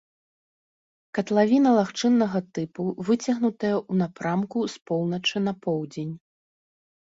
Катлавіна 1.17 1.73
лагчыннага 1.79 2.39
тыпу, 2.59 2.81
выцягнутая 3.09 3.75
ў 3.81 3.93
напрамку 4.01 4.59
з 4.75 4.83
поўначы 4.93 5.37
на 5.51 5.55
поўдзень. 5.69 6.13